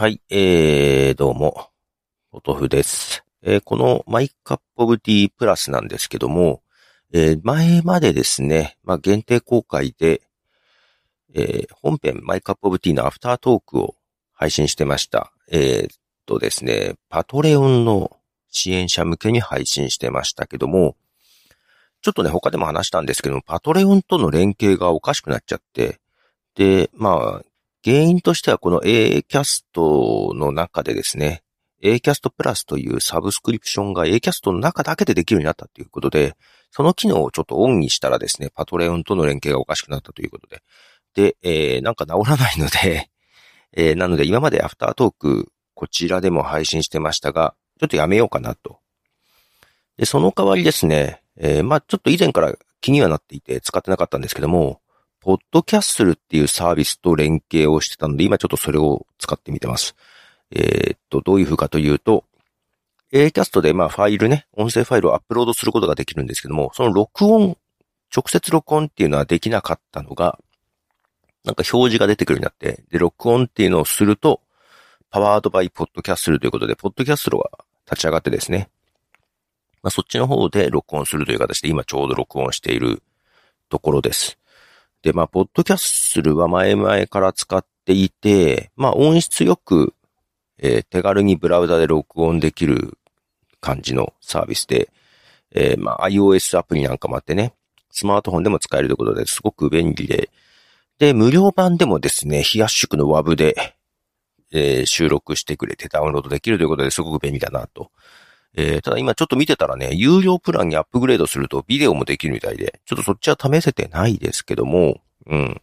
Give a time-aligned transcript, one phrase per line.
[0.00, 1.68] はい、えー、どうも、
[2.32, 3.22] おとふです。
[3.42, 6.62] えーこの My Cup of Tea Plus なんですけども、
[7.12, 10.22] えー前までですね、まあ、限定公開で、
[11.34, 13.94] えー本編 My Cup of Tea のアフタートークを
[14.32, 15.34] 配信してました。
[15.52, 18.16] えーっとですね、 Patreon の
[18.48, 20.96] 支援者向けに配信してましたけども、
[22.00, 26.00] ちょっとね、他でも話したんですけども、 Patreon との連携がおかしくなっちゃって、
[26.54, 27.49] で、まあ、
[27.84, 31.42] 原因としてはこの A キャストの中でですね、
[31.82, 36.34] A キャストプラスというサブスクリプションが A キャストの中だけでできるようになったということで、
[36.70, 40.62] その機能をちょっとオンにしたらですね、パトレオンとの連携がおかしくなったということで。
[41.14, 43.10] で、えー、なんか治らないので、
[43.72, 48.78] えー、なので今までアフタートーク、こちらでも配信してましたが、ちょっとやめようかなと。
[49.96, 54.80] で、その代わりですね、えー、まあちょっと以前から気にはなっていて使ってなかったんですけども、
[55.20, 59.94] ポッドキャッスルっていうサービスと連携をしてたので、今ちょっとそれを使ってみてます。
[60.50, 62.24] えーっと、どういう風かというと、
[63.12, 67.58] A キャストでまあファイルね、音声ファイルをアップロードすることができるんですけども、その録音、
[68.14, 70.38] 直接録音っていうのはできなかったのが、
[71.44, 74.40] なんか表示が出てくるようになって、で、録音っていうのをすると、
[75.10, 77.50] パワードバイポッドキャッスルということで、ポッドキャッスルが
[77.84, 78.70] 立ち上がってですね、
[79.82, 83.02] まあそっちの方で録音するという形で今ちょうど録音している
[83.68, 84.39] ところです。
[85.02, 89.94] で、まあ、ポッドキャッスルは前々から使っていて、まあ、音質よく、
[90.58, 92.98] えー手軽にブラウザで録音できる
[93.60, 94.90] 感じのサービスで、
[95.52, 97.54] えーまあ、iOS アプリなんかもあってね、
[97.90, 100.30] スマートフォンでも使えるということですごく便利で、
[100.98, 103.74] で、無料版でもですね、非圧縮の WAV で、
[104.52, 107.90] えー収録してくれてダウンロードできるということですごく便利だなと。
[108.56, 115.60] えーただ今ちょっと見てたらね、有料プランにアップグレードするとビデオもできるみたいで、ちょっとそっちは試せてないですけども、うん。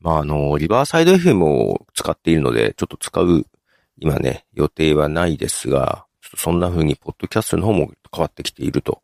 [0.00, 3.46] まあ、あの、リバーサイド FM を使っているので、ちょっと使う、
[3.98, 9.02] 今ね、予定はないですが、ちょっとそんな風に、ポッドキャストの方も変わってきていると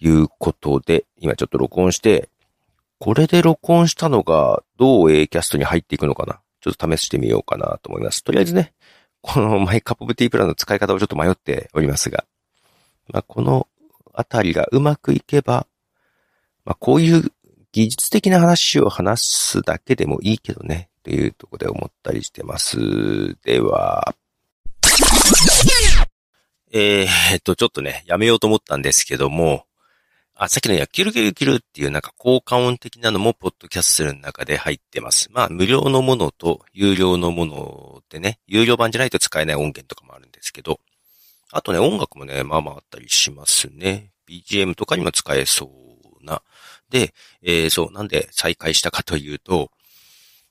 [0.00, 2.30] いうことで、今ちょっと録音して、
[2.98, 6.40] これで録音したのが、どう A キャストに入っていくのかな？
[6.60, 8.24] ちょっと試してみようかなと思います。
[8.24, 8.72] とりあえずね、
[9.20, 12.24] このマイカップオブティープランの使い方をちょっと迷っておりますが、
[13.08, 13.68] まあ、この
[14.14, 15.66] あたりがうまくいけば、
[16.64, 17.32] まあ、こういう
[17.72, 23.36] 技術的な話を話すだけでもいいけどね、というとこで思ったりしてます。
[23.42, 24.14] では、
[26.72, 29.64] えー、っと、ちょっとね、やめようと思ったんですけども、
[30.40, 35.28] あ、さっきのや、キルキルキルっていうなんか効果音的なのも、ポッドキャストの中で入ってます。
[35.32, 40.78] まあ、無料のものと有料のものでね、有料版じゃないと使えない音源とかもあるんですけど、
[41.50, 44.12] あとね、音楽もね、まあまああったりしますね。
[44.28, 45.68] BGM とかにも使えそ
[46.22, 46.40] うな。
[46.88, 49.72] で、えーそう、なんで再開したかというと、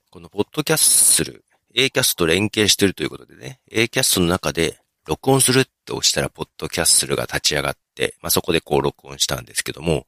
[0.10, 10.06] このポッドキャッスル、A キャスト連携してるということでね、A キャストの中で録音するって押したら、ポッドキャッスルが立ち上がって、まあそこでこう録音したんですけども、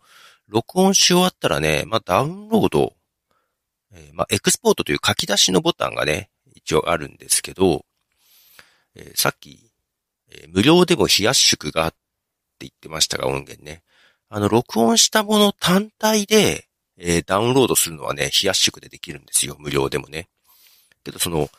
[0.47, 2.93] 録音し終わったらね、まあダウンロード、
[3.93, 7.85] えーまあエクスポートという書き出しのボタンがね、一応あるんですけど、
[8.95, 9.71] えーさっき、
[10.31, 11.97] えー無料でも非圧縮がって
[12.59, 13.83] 言ってましたが、音源ね。
[14.27, 16.67] あの、録音したもの単体で、
[16.97, 19.55] えダウンロードするのはね、非圧縮でできるんですよ。
[19.57, 20.27] 無料でもね。
[21.05, 21.49] けど、その、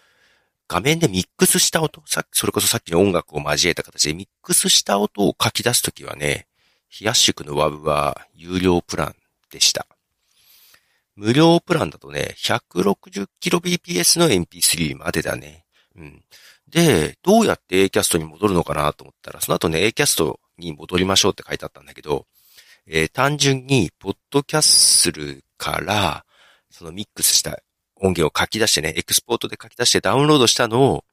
[0.70, 6.47] 画面でミックスした音、さっき、それこそさっきの音楽を交えた形でミックスした音を書き出すときはね、
[6.88, 9.16] 非圧縮の WAV は有料プラン
[9.50, 9.88] でした。
[11.16, 15.64] 無料プランだとね、160kbps の MP3 までだね。
[15.97, 16.22] うん。
[16.69, 22.26] で、どうやって A キャストに戻るのかなと思ったら、その後ね、A キャストに戻りましょうって書いてあったんだけど、
[22.87, 26.25] えー単純に、ポッドキャッスルから、
[26.70, 27.58] そのミックスした
[28.00, 31.05] 音源を書き出してね、エクスポートで書き出してダウンロードしたのを、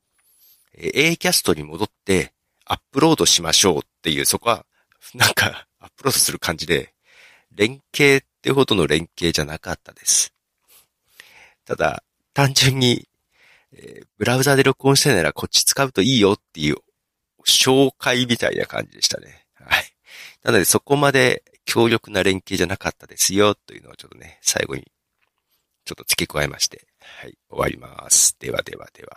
[0.78, 2.34] え A キャストに戻って、
[2.66, 4.66] アップロードしましょうっていう、そこは、
[5.14, 6.94] なんか、アップロードする感じで、
[7.54, 10.34] 連携ってほどの連携じゃなかったです。
[11.66, 12.04] ただ、
[12.34, 13.08] 単純に、
[13.74, 16.78] えーブラウザで録音してならこっち使うといいよっていう
[17.46, 19.46] 紹介みたいな感じでしたね。
[19.54, 19.84] はい。
[20.44, 24.88] なのでそこまで強力な連携じゃなかったですよというのをちょっとね、最後に
[25.88, 28.36] ちょっと付け加えまして、はい、終わります。
[28.40, 29.16] ではではでは。